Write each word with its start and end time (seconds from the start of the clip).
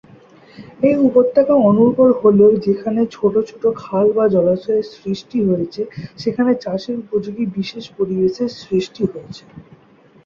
এই 0.87 0.95
উপত্যকা 1.07 1.53
অনুর্বর 1.69 2.09
হলেও 2.21 2.51
যেখানে 2.65 3.01
ছোট 3.11 3.33
ছোট 3.49 3.63
খাল 3.81 4.05
বা 4.17 4.25
জলাধারের 4.27 4.85
সৃষ্টি 4.95 5.37
হয়েছে 5.47 5.81
সেখানে 6.17 6.51
চাষের 6.63 6.95
উপযোগী 7.03 7.43
বিশেষ 7.57 7.85
পরিবেশের 7.97 8.49
সৃষ্টি 8.61 9.03
হয়েছে। 9.11 9.43